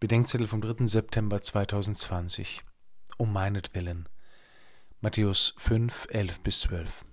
Bedenkzettel 0.00 0.46
vom 0.46 0.60
3. 0.60 0.86
September 0.86 1.40
2020. 1.40 2.62
Um 3.16 3.32
meinetwillen. 3.32 4.08
Matthäus 5.00 5.56
5, 5.58 6.06
11 6.10 6.40
bis 6.42 6.60
12. 6.60 7.04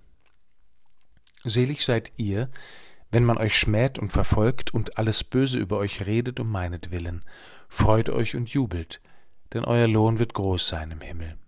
Selig 1.46 1.84
seid 1.84 2.12
ihr, 2.18 2.52
wenn 3.10 3.26
man 3.26 3.40
euch 3.40 3.58
schmäht 3.58 3.98
und 3.98 4.12
verfolgt 4.12 4.72
und 4.72 5.00
alles 5.00 5.24
Böse 5.24 5.58
über 5.58 5.80
euch 5.80 6.06
redet 6.06 6.40
um 6.40 6.52
meinetwillen. 6.52 7.26
Freut 7.70 8.10
euch 8.10 8.36
und 8.36 8.50
jubelt, 8.50 9.02
denn 9.54 9.66
euer 9.66 9.88
Lohn 9.88 10.20
wird 10.20 10.36
groß 10.36 10.68
sein 10.68 10.92
im 10.92 11.02
Himmel. 11.02 11.40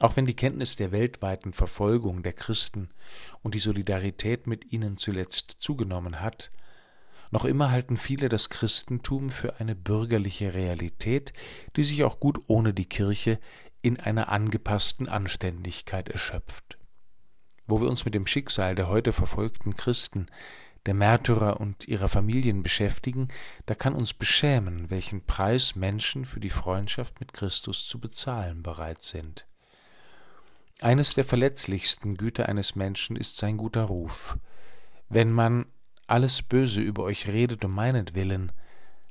Auch 0.00 0.16
wenn 0.16 0.26
die 0.26 0.34
Kenntnis 0.34 0.74
der 0.74 0.90
weltweiten 0.90 1.52
Verfolgung 1.52 2.24
der 2.24 2.32
Christen 2.32 2.88
und 3.42 3.54
die 3.54 3.60
Solidarität 3.60 4.48
mit 4.48 4.72
ihnen 4.72 4.96
zuletzt 4.96 5.52
zugenommen 5.60 6.20
hat, 6.20 6.50
noch 7.32 7.46
immer 7.46 7.70
halten 7.70 7.96
viele 7.96 8.28
das 8.28 8.50
Christentum 8.50 9.30
für 9.30 9.58
eine 9.58 9.74
bürgerliche 9.74 10.54
Realität, 10.54 11.32
die 11.76 11.82
sich 11.82 12.04
auch 12.04 12.20
gut 12.20 12.38
ohne 12.46 12.74
die 12.74 12.84
Kirche 12.84 13.40
in 13.80 13.98
einer 13.98 14.28
angepassten 14.28 15.08
Anständigkeit 15.08 16.10
erschöpft. 16.10 16.78
Wo 17.66 17.80
wir 17.80 17.88
uns 17.88 18.04
mit 18.04 18.14
dem 18.14 18.26
Schicksal 18.26 18.74
der 18.74 18.88
heute 18.88 19.12
verfolgten 19.12 19.74
Christen, 19.74 20.26
der 20.84 20.92
Märtyrer 20.92 21.58
und 21.58 21.88
ihrer 21.88 22.08
Familien 22.08 22.62
beschäftigen, 22.62 23.28
da 23.64 23.74
kann 23.74 23.94
uns 23.94 24.12
beschämen, 24.12 24.90
welchen 24.90 25.24
Preis 25.24 25.74
Menschen 25.74 26.26
für 26.26 26.40
die 26.40 26.50
Freundschaft 26.50 27.18
mit 27.18 27.32
Christus 27.32 27.88
zu 27.88 27.98
bezahlen 27.98 28.62
bereit 28.62 29.00
sind. 29.00 29.46
Eines 30.82 31.14
der 31.14 31.24
verletzlichsten 31.24 32.16
Güter 32.16 32.48
eines 32.48 32.74
Menschen 32.74 33.16
ist 33.16 33.38
sein 33.38 33.56
guter 33.56 33.84
Ruf. 33.84 34.36
Wenn 35.08 35.32
man 35.32 35.66
alles 36.12 36.42
Böse 36.42 36.82
über 36.82 37.04
euch 37.04 37.26
redet 37.26 37.64
um 37.64 37.74
meinetwillen, 37.74 38.52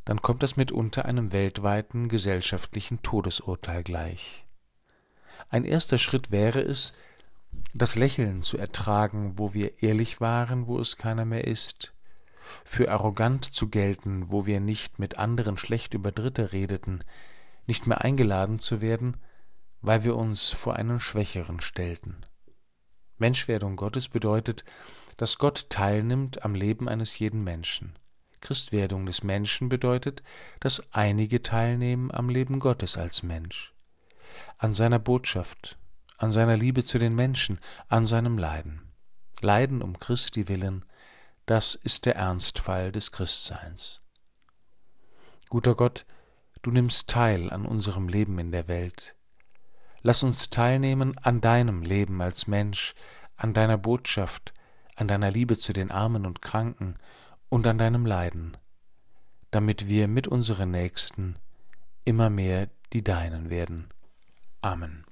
dann 0.06 0.22
kommt 0.22 0.44
das 0.44 0.56
mitunter 0.56 1.06
einem 1.06 1.32
weltweiten 1.32 2.10
gesellschaftlichen 2.10 3.02
Todesurteil 3.02 3.82
gleich. 3.82 4.46
Ein 5.50 5.64
erster 5.64 5.98
Schritt 5.98 6.30
wäre 6.30 6.62
es, 6.62 6.94
das 7.74 7.96
Lächeln 7.96 8.44
zu 8.44 8.60
ertragen, 8.60 9.34
wo 9.38 9.56
wir 9.56 9.82
ehrlich 9.82 10.22
waren, 10.22 10.68
wo 10.68 10.78
es 10.78 10.96
keiner 10.96 11.26
mehr 11.26 11.48
ist, 11.48 11.92
für 12.66 12.92
arrogant 12.92 13.46
zu 13.46 13.70
gelten, 13.70 14.32
wo 14.32 14.46
wir 14.46 14.60
nicht 14.60 15.00
mit 15.00 15.18
anderen 15.18 15.58
schlecht 15.58 15.96
über 15.96 16.12
Dritte 16.12 16.52
redeten, 16.52 17.04
nicht 17.66 17.88
mehr 17.88 18.02
eingeladen 18.02 18.60
zu 18.60 18.80
werden, 18.80 19.18
weil 19.82 20.04
wir 20.04 20.16
uns 20.16 20.52
vor 20.52 20.76
einen 20.76 21.00
Schwächeren 21.00 21.62
stellten. 21.62 22.18
Menschwerdung 23.18 23.76
Gottes 23.76 24.08
bedeutet, 24.08 24.66
dass 25.22 25.38
Gott 25.38 25.70
teilnimmt 25.70 26.44
am 26.44 26.56
Leben 26.56 26.90
eines 26.90 27.20
jeden 27.20 27.44
Menschen. 27.44 27.94
Christwerdung 28.40 29.06
des 29.06 29.22
Menschen 29.22 29.70
bedeutet, 29.70 30.24
dass 30.60 30.92
einige 30.92 31.44
teilnehmen 31.44 32.10
am 32.12 32.28
Leben 32.28 32.58
Gottes 32.58 32.98
als 32.98 33.22
Mensch, 33.22 33.72
an 34.58 34.74
seiner 34.74 34.98
Botschaft, 34.98 35.78
an 36.18 36.32
seiner 36.32 36.58
Liebe 36.58 36.84
zu 36.84 36.98
den 36.98 37.14
Menschen, 37.14 37.60
an 37.88 38.08
seinem 38.08 38.40
Leiden. 38.40 38.92
Leiden 39.42 39.84
um 39.84 40.00
Christi 40.00 40.48
willen, 40.48 40.86
das 41.46 41.76
ist 41.76 42.08
der 42.08 42.16
Ernstfall 42.16 42.92
des 42.92 43.12
Christseins. 43.12 44.00
Guter 45.50 45.76
Gott, 45.76 46.08
du 46.64 46.72
nimmst 46.72 47.12
teil 47.12 47.52
an 47.52 47.68
unserem 47.68 48.08
Leben 48.08 48.40
in 48.40 48.52
der 48.52 48.68
Welt. 48.68 49.16
Lass 50.02 50.24
uns 50.24 50.50
teilnehmen 50.50 51.16
an 51.20 51.42
deinem 51.42 51.84
Leben 51.84 52.24
als 52.24 52.48
Mensch, 52.48 52.96
an 53.38 53.54
deiner 53.54 53.78
Botschaft, 53.78 54.56
an 54.96 55.08
deiner 55.08 55.32
Liebe 55.32 55.58
zu 55.58 55.74
den 55.74 55.92
Armen 55.92 56.26
und 56.26 56.42
Kranken 56.42 56.96
und 57.50 57.68
an 57.68 57.78
deinem 57.78 58.06
Leiden, 58.06 58.58
damit 59.52 59.88
wir 59.88 60.08
mit 60.08 60.28
unseren 60.28 60.72
Nächsten 60.72 61.36
immer 62.06 62.30
mehr 62.30 62.70
die 62.94 63.04
Deinen 63.04 63.50
werden. 63.50 63.90
Amen. 64.62 65.06